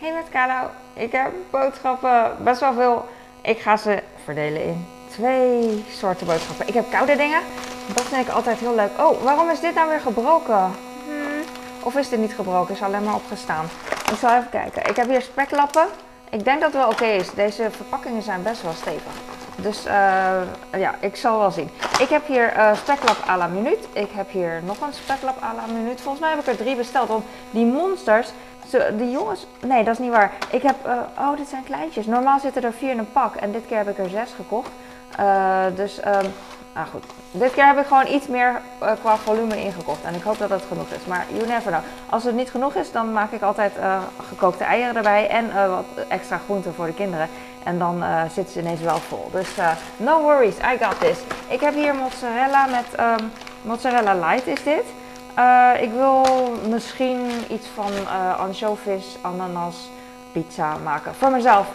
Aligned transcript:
Hey 0.00 0.12
met 0.12 0.28
Kalo, 0.30 0.68
ik 0.92 1.12
heb 1.12 1.32
boodschappen, 1.50 2.36
best 2.38 2.60
wel 2.60 2.72
veel. 2.72 3.08
Ik 3.40 3.58
ga 3.58 3.76
ze 3.76 4.02
verdelen 4.24 4.64
in 4.64 4.86
twee 5.10 5.84
soorten 5.90 6.26
boodschappen. 6.26 6.68
Ik 6.68 6.74
heb 6.74 6.90
koude 6.90 7.16
dingen, 7.16 7.40
dat 7.94 8.04
vind 8.04 8.26
ik 8.26 8.32
altijd 8.32 8.58
heel 8.58 8.74
leuk. 8.74 8.90
Oh, 8.98 9.22
waarom 9.22 9.50
is 9.50 9.60
dit 9.60 9.74
nou 9.74 9.88
weer 9.88 10.00
gebroken? 10.00 10.72
Hmm. 11.04 11.42
Of 11.82 11.96
is 11.96 12.08
dit 12.08 12.18
niet 12.18 12.32
gebroken? 12.32 12.74
Is 12.74 12.82
alleen 12.82 13.04
maar 13.04 13.14
opgestaan. 13.14 13.64
Ik 14.10 14.18
zal 14.18 14.30
even 14.30 14.50
kijken. 14.50 14.84
Ik 14.84 14.96
heb 14.96 15.08
hier 15.08 15.22
speklappen. 15.22 15.86
Ik 16.30 16.44
denk 16.44 16.60
dat 16.60 16.72
het 16.72 16.82
wel 16.82 16.90
oké 16.90 17.04
is. 17.04 17.30
Deze 17.30 17.70
verpakkingen 17.70 18.22
zijn 18.22 18.42
best 18.42 18.62
wel 18.62 18.72
stevig. 18.72 19.12
Dus 19.56 19.86
uh, 19.86 19.92
ja, 20.76 20.94
ik 21.00 21.16
zal 21.16 21.38
wel 21.38 21.50
zien. 21.50 21.70
Ik 21.98 22.08
heb 22.08 22.26
hier 22.26 22.56
uh, 22.56 22.74
speklap 22.74 23.16
à 23.28 23.36
la 23.36 23.46
minuut. 23.46 23.88
Ik 23.92 24.10
heb 24.14 24.30
hier 24.30 24.60
nog 24.64 24.80
een 24.80 24.92
speklap 24.92 25.42
à 25.42 25.54
la 25.54 25.72
minuut. 25.72 26.00
Volgens 26.00 26.20
mij 26.20 26.30
heb 26.30 26.40
ik 26.40 26.46
er 26.46 26.56
drie 26.56 26.76
besteld. 26.76 27.08
Want 27.08 27.24
die 27.50 27.66
monsters, 27.66 28.28
die 28.96 29.10
jongens... 29.10 29.46
Nee, 29.66 29.84
dat 29.84 29.92
is 29.92 29.98
niet 29.98 30.10
waar. 30.10 30.32
Ik 30.50 30.62
heb... 30.62 30.74
Uh, 30.86 30.92
oh, 31.18 31.36
dit 31.36 31.48
zijn 31.48 31.64
kleintjes. 31.64 32.06
Normaal 32.06 32.38
zitten 32.38 32.62
er 32.62 32.72
vier 32.72 32.90
in 32.90 32.98
een 32.98 33.12
pak. 33.12 33.34
En 33.34 33.52
dit 33.52 33.66
keer 33.66 33.76
heb 33.76 33.88
ik 33.88 33.98
er 33.98 34.08
zes 34.08 34.32
gekocht. 34.36 34.70
dus... 35.74 35.98
Um, 36.06 36.32
nou 36.74 36.86
goed, 36.86 37.04
dit 37.30 37.52
keer 37.52 37.66
heb 37.66 37.78
ik 37.78 37.86
gewoon 37.86 38.06
iets 38.06 38.26
meer 38.26 38.60
uh, 38.82 38.90
qua 39.00 39.16
volume 39.16 39.62
ingekocht. 39.62 40.02
En 40.04 40.14
ik 40.14 40.22
hoop 40.22 40.38
dat 40.38 40.50
het 40.50 40.64
genoeg 40.68 40.88
is. 40.88 41.04
Maar 41.04 41.26
you 41.32 41.46
never 41.46 41.70
know. 41.70 41.82
Als 42.10 42.24
het 42.24 42.34
niet 42.34 42.50
genoeg 42.50 42.74
is, 42.74 42.92
dan 42.92 43.12
maak 43.12 43.32
ik 43.32 43.42
altijd 43.42 43.72
gekookte 44.28 44.64
eieren 44.64 44.96
erbij. 44.96 45.28
En 45.28 45.68
wat 45.68 45.84
extra 46.08 46.38
groenten 46.44 46.74
voor 46.74 46.86
de 46.86 46.94
kinderen. 46.94 47.28
En 47.64 47.78
dan 47.78 48.04
zitten 48.32 48.52
ze 48.52 48.60
ineens 48.60 48.80
wel 48.80 48.98
vol. 48.98 49.28
Dus 49.32 49.48
no 49.96 50.22
worries, 50.22 50.56
I 50.56 50.84
got 50.84 51.00
this. 51.00 51.18
Ik 51.48 51.60
heb 51.60 51.74
hier 51.74 51.94
mozzarella 51.94 52.66
met 52.66 53.00
um, 53.00 53.32
mozzarella 53.62 54.14
light 54.14 54.46
is 54.46 54.62
dit. 54.62 54.84
Ik 55.80 55.90
wil 55.92 56.24
misschien 56.68 57.30
iets 57.48 57.66
van 57.74 57.92
anchovies, 58.38 59.16
ananas, 59.20 59.90
pizza 60.32 60.76
maken. 60.84 61.14
Voor 61.14 61.30
mezelf. 61.30 61.66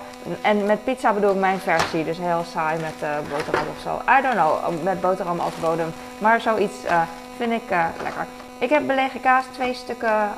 En 0.42 0.66
met 0.66 0.84
pizza 0.84 1.14
bedoel 1.14 1.32
ik 1.32 1.40
mijn 1.40 1.60
versie, 1.60 2.04
dus 2.04 2.18
heel 2.18 2.46
saai 2.52 2.80
met 2.80 2.94
uh, 3.04 3.10
boterham 3.30 3.68
of 3.76 3.82
zo. 3.82 4.02
I 4.20 4.22
don't 4.22 4.36
know, 4.36 4.84
met 4.84 5.02
boterham 5.02 5.40
als 5.40 5.56
bodem. 5.56 5.94
Maar 6.18 6.42
zoiets 6.42 6.84
uh, 6.86 7.02
vind 7.38 7.52
ik 7.52 7.72
uh, 7.72 7.86
lekker. 8.04 8.26
Ik 8.58 8.70
heb 8.70 8.88
belegen 8.88 9.22
kaas, 9.22 9.46
twee 9.52 9.74
stukken. 9.74 10.30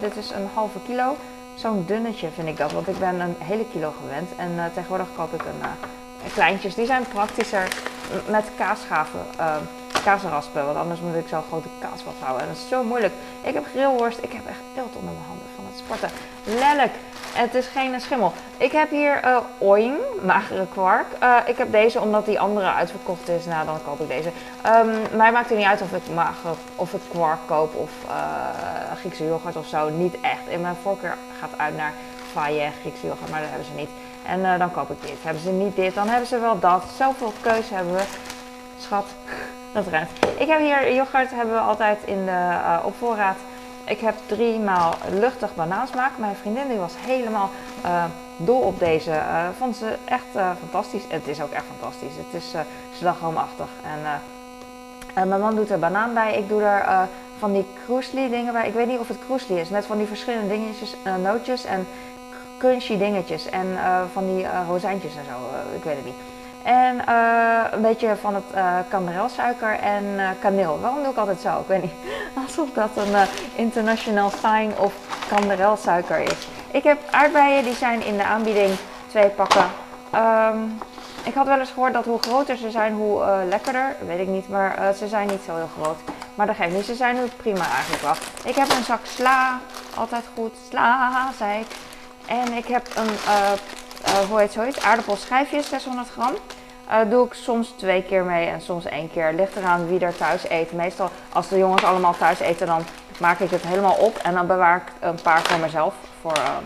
dit 0.00 0.16
is 0.16 0.30
een 0.30 0.48
halve 0.54 0.78
kilo. 0.86 1.16
Zo'n 1.54 1.84
dunnetje 1.86 2.28
vind 2.34 2.48
ik 2.48 2.56
dat, 2.56 2.72
want 2.72 2.88
ik 2.88 2.98
ben 2.98 3.20
een 3.20 3.36
hele 3.38 3.64
kilo 3.72 3.94
gewend. 4.02 4.30
En 4.36 4.70
tegenwoordig 4.74 5.08
koop 5.16 5.32
ik 5.34 5.40
een, 5.40 5.68
kleintjes. 6.32 6.74
Die 6.74 6.86
zijn 6.86 7.04
praktischer 7.12 7.68
met 8.28 8.44
kaasschaven 8.56 9.20
kaasraspen, 10.04 10.64
want 10.64 10.76
anders 10.76 11.00
moet 11.00 11.14
ik 11.14 11.28
zo'n 11.28 11.42
grote 11.48 11.68
kaasvat 11.78 12.14
houden. 12.18 12.42
En 12.42 12.48
dat 12.48 12.56
is 12.56 12.68
zo 12.68 12.82
moeilijk. 12.84 13.14
Ik 13.42 13.54
heb 13.54 13.66
grillworst, 13.66 14.18
ik 14.22 14.32
heb 14.32 14.46
echt 14.46 14.58
eelt 14.76 14.96
onder 14.96 15.12
mijn 15.12 15.26
handen 15.26 15.46
van 15.54 15.64
het 15.66 15.78
sporten. 15.78 16.10
Lelijk. 16.44 16.94
Het 17.32 17.54
is 17.54 17.66
geen 17.66 18.00
schimmel. 18.00 18.32
Ik 18.56 18.72
heb 18.72 18.90
hier 18.90 19.24
uh, 19.60 19.88
magere 20.22 20.66
kwark. 20.66 21.06
Uh, 21.22 21.36
ik 21.46 21.58
heb 21.58 21.72
deze 21.72 22.00
omdat 22.00 22.24
die 22.24 22.40
andere 22.40 22.72
uitverkocht 22.72 23.28
is. 23.28 23.44
Nou, 23.44 23.66
dan 23.66 23.82
koop 23.84 24.00
ik 24.00 24.08
deze. 24.08 24.30
Um, 24.66 25.16
mij 25.16 25.32
maakt 25.32 25.48
het 25.48 25.58
niet 25.58 25.66
uit 25.66 25.82
of 25.82 25.92
ik, 25.92 26.14
mager, 26.14 26.54
of 26.76 26.92
ik 26.92 27.00
kwark 27.08 27.38
koop 27.46 27.74
of 27.74 27.90
uh, 28.06 28.12
Griekse 28.98 29.24
yoghurt 29.24 29.56
of 29.56 29.66
zo. 29.66 29.88
Niet 29.90 30.20
echt. 30.20 30.46
In 30.48 30.60
mijn 30.60 30.76
voorkeur 30.82 31.16
gaat 31.38 31.58
uit 31.58 31.76
naar 31.76 31.92
faille 32.32 32.70
Griekse 32.80 33.06
yoghurt, 33.06 33.30
maar 33.30 33.40
dat 33.40 33.48
hebben 33.48 33.66
ze 33.66 33.74
niet. 33.76 33.90
En 34.26 34.58
dan 34.58 34.70
koop 34.70 34.90
ik 34.90 35.00
dit. 35.00 35.16
Hebben 35.22 35.42
ze 35.42 35.50
niet 35.50 35.76
dit, 35.76 35.94
dan 35.94 36.08
hebben 36.08 36.26
ze 36.28 36.38
wel 36.38 36.58
dat. 36.58 36.84
Zoveel 36.96 37.32
keuze 37.40 37.74
hebben 37.74 37.94
we. 37.94 38.02
Schat, 38.80 39.06
Ik 40.38 40.48
heb 40.48 40.58
hier 40.58 40.94
yoghurt, 40.94 41.30
hebben 41.30 41.54
we 41.54 41.60
altijd 41.60 41.98
in 42.04 42.24
de, 42.24 42.58
op 42.84 42.94
voorraad. 42.98 43.36
Ik 43.84 44.00
heb 44.00 44.14
drie 44.26 44.58
maal 44.58 44.94
luchtig 45.10 45.54
banaansmaak. 45.54 46.10
Mijn 46.16 46.34
vriendin 46.34 46.68
die 46.68 46.78
was 46.78 46.92
helemaal 46.98 47.50
uh, 47.84 48.04
dol 48.36 48.60
op 48.60 48.78
deze. 48.78 49.10
Uh, 49.10 49.48
vond 49.58 49.76
ze 49.76 49.96
echt 50.04 50.26
fantastisch. 50.58 51.02
Het 51.08 51.28
is 51.28 51.40
ook 51.40 51.50
echt 51.50 51.64
fantastisch. 51.78 52.12
Het 52.16 52.42
is 52.42 52.54
slagroomachtig. 52.98 53.68
En 55.14 55.28
mijn 55.28 55.40
man 55.40 55.54
doet 55.54 55.70
er 55.70 55.78
banaan 55.78 56.14
bij. 56.14 56.36
Ik 56.36 56.48
doe 56.48 56.62
er 56.62 57.08
van 57.38 57.52
die 57.52 57.66
kroesli 57.84 58.30
dingen 58.30 58.52
bij. 58.52 58.68
Ik 58.68 58.74
weet 58.74 58.86
niet 58.86 58.98
of 58.98 59.08
het 59.08 59.18
kroesli 59.26 59.58
is. 59.58 59.68
Met 59.68 59.86
van 59.86 59.98
die 59.98 60.06
verschillende 60.06 60.48
dingetjes, 60.48 60.96
nootjes 61.22 61.64
en 61.64 61.86
crunchy 62.58 62.98
dingetjes. 62.98 63.48
En 63.48 63.66
van 64.12 64.26
die 64.26 64.46
rozijntjes 64.68 65.16
en 65.16 65.24
zo. 65.24 65.56
ik 65.76 65.84
weet 65.84 65.96
het 65.96 66.04
niet. 66.04 66.35
En 66.66 67.02
uh, 67.08 67.64
een 67.70 67.82
beetje 67.82 68.16
van 68.20 68.34
het 68.34 68.44
uh, 68.54 69.84
en 69.84 70.04
uh, 70.04 70.28
kaneel. 70.40 70.80
Waarom 70.80 71.02
doe 71.02 71.12
ik 71.12 71.18
altijd 71.18 71.40
zo? 71.40 71.60
Ik 71.60 71.66
weet 71.66 71.82
niet. 71.82 71.92
Alsof 72.46 72.68
dat 72.74 72.90
een 72.94 73.26
international 73.54 74.30
sign 74.30 74.72
of 74.78 74.94
kanderelsuiker 75.28 76.18
is. 76.18 76.48
Ik 76.70 76.82
heb 76.82 76.98
aardbeien, 77.10 77.64
die 77.64 77.74
zijn 77.74 78.04
in 78.04 78.16
de 78.16 78.24
aanbieding. 78.24 78.74
Twee 79.06 79.28
pakken. 79.28 79.64
Um, 80.14 80.78
ik 81.24 81.34
had 81.34 81.46
wel 81.46 81.58
eens 81.58 81.70
gehoord 81.70 81.92
dat 81.92 82.04
hoe 82.04 82.18
groter 82.18 82.56
ze 82.56 82.70
zijn, 82.70 82.92
hoe 82.92 83.24
lekkerder. 83.48 83.96
Weet 84.06 84.20
ik 84.20 84.28
niet, 84.28 84.48
maar 84.48 84.94
ze 84.98 85.08
zijn 85.08 85.26
niet 85.26 85.42
zo 85.46 85.56
heel 85.56 85.70
groot. 85.80 85.98
Maar 86.34 86.46
dat 86.46 86.56
geeft 86.56 86.74
niet. 86.74 86.84
Ze 86.84 86.94
zijn 86.94 87.16
prima 87.36 87.70
eigenlijk 87.70 88.02
wel. 88.02 88.14
Ik 88.44 88.54
heb 88.54 88.70
een 88.70 88.84
zak 88.84 89.00
sla. 89.02 89.58
Altijd 89.94 90.24
goed. 90.34 90.52
Sla, 90.68 91.30
zei 91.38 91.60
ik. 91.60 91.66
En 92.26 92.52
ik 92.52 92.66
heb 92.66 92.86
een, 92.96 93.10
hoe 94.28 94.38
heet 94.38 94.52
zoiets? 94.52 94.80
Aardappelschijfjes, 94.80 95.68
600 95.68 96.08
gram. 96.08 96.34
Uh, 96.88 97.10
doe 97.10 97.26
ik 97.26 97.34
soms 97.34 97.74
twee 97.76 98.02
keer 98.02 98.24
mee 98.24 98.46
en 98.46 98.60
soms 98.60 98.84
één 98.84 99.10
keer. 99.12 99.32
Ligt 99.32 99.56
eraan 99.56 99.86
wie 99.86 100.00
er 100.00 100.16
thuis 100.16 100.48
eet. 100.48 100.72
Meestal 100.72 101.10
als 101.32 101.48
de 101.48 101.58
jongens 101.58 101.84
allemaal 101.84 102.16
thuis 102.16 102.38
eten, 102.38 102.66
dan 102.66 102.84
maak 103.18 103.38
ik 103.38 103.50
het 103.50 103.62
helemaal 103.62 103.94
op. 103.94 104.16
En 104.16 104.34
dan 104.34 104.46
bewaar 104.46 104.76
ik 104.76 104.92
een 105.00 105.22
paar 105.22 105.42
voor 105.42 105.58
mezelf. 105.58 105.94
Voor, 106.20 106.36
uh, 106.36 106.56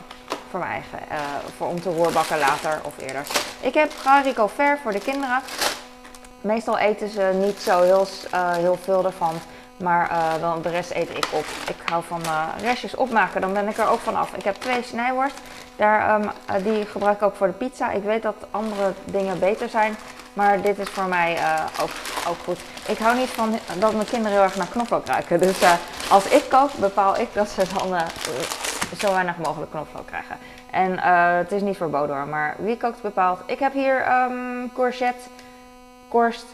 voor 0.50 0.60
mijn 0.60 0.72
eigen. 0.72 0.98
Uh, 1.10 1.16
voor 1.56 1.66
om 1.66 1.80
te 1.80 1.90
roerbakken 1.90 2.38
later 2.38 2.80
of 2.82 2.92
eerder. 2.98 3.26
Ik 3.60 3.74
heb 3.74 3.92
Garico 3.96 4.50
voor 4.82 4.92
de 4.92 5.00
kinderen. 5.00 5.40
Meestal 6.40 6.78
eten 6.78 7.08
ze 7.08 7.30
niet 7.34 7.58
zo 7.58 7.82
heel, 7.82 8.06
heel 8.56 8.78
veel 8.82 9.04
ervan. 9.04 9.34
Maar 9.76 10.10
dan 10.40 10.62
de 10.62 10.68
rest 10.68 10.90
eet 10.90 11.10
ik 11.10 11.26
op. 11.32 11.44
Ik 11.68 11.76
hou 11.84 12.02
van 12.08 12.22
restjes 12.62 12.94
opmaken. 12.94 13.40
Dan 13.40 13.52
ben 13.52 13.68
ik 13.68 13.78
er 13.78 13.88
ook 13.88 14.00
van 14.00 14.16
af. 14.16 14.32
Ik 14.34 14.44
heb 14.44 14.54
twee 14.54 14.82
snijworst. 14.82 15.34
Daar, 15.80 16.20
um, 16.20 16.30
die 16.62 16.86
gebruik 16.86 17.16
ik 17.16 17.22
ook 17.22 17.36
voor 17.36 17.46
de 17.46 17.52
pizza. 17.52 17.90
Ik 17.90 18.02
weet 18.02 18.22
dat 18.22 18.34
andere 18.50 18.92
dingen 19.04 19.38
beter 19.38 19.68
zijn. 19.68 19.96
Maar 20.32 20.60
dit 20.60 20.78
is 20.78 20.88
voor 20.88 21.04
mij 21.04 21.36
uh, 21.36 21.64
ook, 21.80 21.90
ook 22.28 22.36
goed. 22.44 22.58
Ik 22.86 22.98
hou 22.98 23.16
niet 23.16 23.28
van 23.28 23.58
dat 23.78 23.92
mijn 23.92 24.06
kinderen 24.06 24.32
heel 24.32 24.42
erg 24.42 24.56
naar 24.56 24.66
knoflook 24.66 25.06
ruiken. 25.06 25.40
Dus 25.40 25.62
uh, 25.62 25.72
als 26.10 26.28
ik 26.28 26.44
kook, 26.48 26.72
bepaal 26.74 27.18
ik 27.18 27.28
dat 27.32 27.48
ze 27.48 27.62
dan 27.78 27.94
uh, 27.94 28.00
zo 28.98 29.12
weinig 29.12 29.36
mogelijk 29.36 29.70
knoflook 29.70 30.06
krijgen. 30.06 30.36
En 30.70 30.98
het 31.38 31.52
is 31.52 31.62
niet 31.62 31.76
verboden 31.76 32.16
hoor, 32.16 32.26
maar 32.28 32.54
wie 32.58 32.76
kookt 32.76 33.02
bepaalt. 33.02 33.40
Ik 33.46 33.58
heb 33.58 33.72
hier 33.72 34.22
um, 34.22 34.70
courgette, 34.74 35.28
korst, 36.08 36.44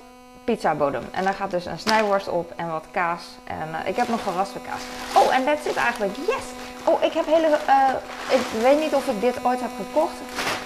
pizzabodem. 0.45 1.03
En 1.11 1.25
daar 1.25 1.35
gaat 1.35 1.51
dus 1.51 1.65
een 1.65 1.79
snijworst 1.79 2.29
op 2.29 2.53
en 2.57 2.71
wat 2.71 2.85
kaas. 2.91 3.23
En 3.45 3.69
ik 3.87 3.97
heb 3.97 4.09
nog 4.09 4.23
geraspte 4.23 4.61
kaas. 4.61 4.81
Oh, 5.25 5.35
en 5.35 5.45
dat 5.45 5.59
zit 5.65 5.77
eigenlijk. 5.77 6.17
Yes! 6.17 6.66
Oh, 6.89 7.03
ik 7.03 7.13
heb 7.13 7.27
hele. 7.27 7.49
Uh, 7.49 7.89
ik 8.29 8.63
weet 8.63 8.81
niet 8.81 8.95
of 8.95 9.07
ik 9.07 9.21
dit 9.21 9.45
ooit 9.45 9.61
heb 9.61 9.71
gekocht. 9.77 10.15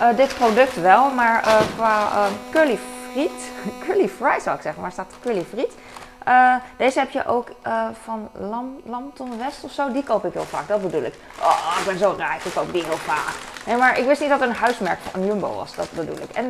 Uh, 0.00 0.16
dit 0.16 0.34
product 0.34 0.80
wel, 0.80 1.10
maar 1.10 1.46
uh, 1.46 1.56
qua 1.76 2.08
curly 2.50 2.78
friet. 3.12 3.50
curly 3.84 4.08
fries 4.08 4.42
zou 4.42 4.56
ik 4.56 4.62
zeggen, 4.62 4.82
maar 4.82 4.92
staat 4.92 5.12
curly 5.20 5.44
friet. 5.44 5.72
deze 6.76 6.98
heb 6.98 7.10
je 7.10 7.26
ook 7.26 7.48
van 8.02 8.28
Lam, 8.32 8.80
Lampton 8.84 9.38
West 9.38 9.64
of 9.64 9.72
zo. 9.72 9.92
Die 9.92 10.02
koop 10.02 10.24
ik 10.24 10.32
heel 10.32 10.44
vaak, 10.44 10.68
dat 10.68 10.82
bedoel 10.82 11.02
ik. 11.02 11.14
Oh, 11.42 11.76
ik 11.78 11.84
ben 11.86 11.98
zo 11.98 12.14
rijk, 12.16 12.44
ik 12.44 12.52
koop 12.54 12.72
die 12.72 12.84
heel 12.84 12.96
vaak. 12.96 13.34
Nee, 13.66 13.76
maar 13.76 13.98
ik 13.98 14.06
wist 14.06 14.20
niet 14.20 14.30
dat 14.30 14.40
het 14.40 14.48
een 14.48 14.54
huismerk 14.54 14.98
van 15.10 15.26
Jumbo 15.26 15.54
was, 15.54 15.74
dat 15.74 15.90
bedoel 15.90 16.16
ik. 16.16 16.30
En 16.32 16.48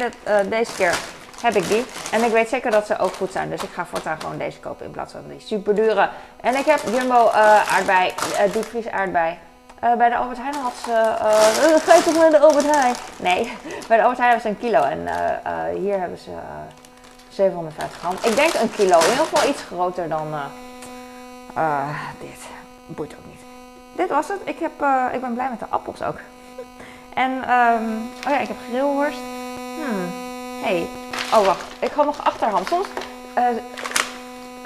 deze 0.49 0.73
keer 0.73 0.95
heb 1.43 1.55
ik 1.55 1.69
die. 1.69 1.85
En 2.13 2.25
ik 2.25 2.33
weet 2.33 2.49
zeker 2.49 2.71
dat 2.71 2.87
ze 2.87 2.99
ook 2.99 3.15
goed 3.15 3.33
zijn. 3.33 3.51
Dus 3.51 3.63
ik 3.63 3.71
ga 3.73 3.87
voortaan 3.87 4.21
gewoon 4.21 4.39
deze 4.39 4.59
kopen 4.59 4.87
in 4.87 4.91
plaats 4.91 5.13
van 5.13 5.29
die 5.29 5.41
super 5.41 5.75
dure. 5.75 6.11
En 6.41 6.57
ik 6.57 6.65
heb 6.65 6.81
Jumbo 6.93 7.29
aardbei, 7.29 8.13
diepvries 8.53 8.89
aardbei. 8.89 9.39
Uh, 9.85 9.95
bij 9.95 10.09
de 10.09 10.17
Albert 10.17 10.39
Heijn 10.39 10.55
had 10.55 10.75
ze. 10.85 10.91
Uh, 10.91 11.77
ga 11.87 12.01
toch 12.01 12.15
naar 12.15 12.31
de 12.31 12.39
Albert 12.39 12.77
Heijn? 12.77 12.95
Nee, 13.17 13.53
bij 13.89 13.97
de 13.97 14.03
Albert 14.03 14.19
Heijn 14.19 14.33
hebben 14.33 14.41
ze 14.41 14.49
een 14.49 14.59
kilo 14.59 14.83
en 14.83 14.99
uh, 14.99 15.81
hier 15.81 16.01
hebben 16.01 16.19
ze 16.19 16.31
750 17.29 17.99
gram. 17.99 18.15
Ik 18.23 18.37
denk 18.37 18.55
een 18.55 18.71
kilo, 18.71 18.99
in 18.99 19.11
ieder 19.11 19.25
geval 19.25 19.49
iets 19.49 19.63
groter 19.63 20.09
dan 20.09 20.35
dit. 22.19 22.47
Boeit 22.87 23.13
ook 23.13 23.27
niet. 23.27 23.41
Dit 23.93 24.09
was 24.09 24.29
het. 24.29 24.41
Ik, 24.45 24.59
heb, 24.59 24.73
ik 25.13 25.21
ben 25.21 25.35
blij 25.35 25.49
met 25.51 25.59
de 25.59 25.67
appels 25.69 26.03
ook. 26.03 26.19
en, 27.25 27.31
um, 27.31 28.11
oh 28.27 28.33
ja, 28.33 28.39
ik 28.39 28.49
heb 28.49 28.57
grillworst. 28.69 29.19
Hmm, 29.77 30.09
hey. 30.63 30.87
Oh, 31.35 31.47
wacht. 31.47 31.65
Ik 31.79 31.93
ga 31.93 32.03
nog 32.03 32.25
achterhand. 32.25 32.69
Soms 32.69 32.87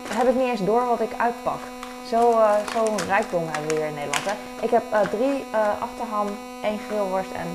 heb 0.08 0.28
ik 0.28 0.34
niet 0.34 0.48
eens 0.48 0.64
door 0.64 0.86
wat 0.86 1.00
ik 1.00 1.10
uitpak. 1.16 1.60
Zo'n 2.08 2.34
uh, 2.34 2.54
zo 2.72 2.96
rijkdom 3.06 3.44
hebben 3.52 3.68
we 3.68 3.74
hier 3.74 3.86
in 3.86 3.94
Nederland. 3.94 4.24
Hè? 4.24 4.34
Ik 4.60 4.70
heb 4.70 4.82
uh, 4.92 5.00
drie 5.00 5.44
uh, 5.52 5.68
achterham, 5.78 6.26
één 6.62 6.78
grillworst 6.88 7.32
en 7.32 7.48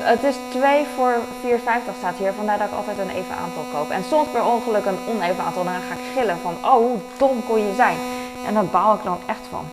het 0.00 0.22
is 0.22 0.36
2 0.50 0.86
voor 0.96 1.14
4,50 1.44 1.98
staat 1.98 2.16
hier. 2.16 2.32
Vandaar 2.32 2.58
dat 2.58 2.68
ik 2.68 2.74
altijd 2.74 2.98
een 2.98 3.10
even 3.10 3.36
aantal 3.36 3.62
koop. 3.72 3.90
En 3.90 4.04
soms 4.04 4.28
per 4.28 4.44
ongeluk 4.44 4.84
een 4.84 4.98
oneven 5.08 5.44
aantal. 5.44 5.64
Dan 5.64 5.72
ga 5.72 5.94
ik 5.94 6.12
gillen 6.14 6.38
van, 6.38 6.54
oh 6.54 6.76
hoe 6.76 6.98
dom 7.18 7.44
kon 7.46 7.66
je 7.66 7.74
zijn. 7.74 7.98
En 8.46 8.54
daar 8.54 8.64
baal 8.64 8.94
ik 8.94 9.02
dan 9.02 9.18
echt 9.26 9.46
van. 9.50 9.64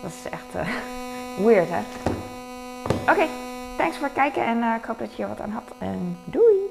Dat 0.00 0.10
is 0.10 0.30
echt 0.30 0.68
weird 1.46 1.68
hè. 1.70 1.82
Oké, 3.12 3.26
thanks 3.76 3.96
voor 3.96 4.06
het 4.06 4.14
kijken 4.14 4.44
en 4.44 4.62
ik 4.78 4.84
hoop 4.84 4.98
dat 4.98 5.10
je 5.10 5.16
hier 5.16 5.28
wat 5.28 5.40
aan 5.40 5.50
had. 5.50 5.76
En 5.78 6.18
doei! 6.24 6.69